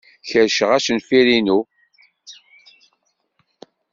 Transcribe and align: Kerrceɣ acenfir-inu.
Kerrceɣ 0.29 0.69
acenfir-inu. 0.77 1.59